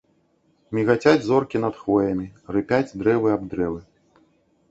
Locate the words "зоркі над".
1.25-1.75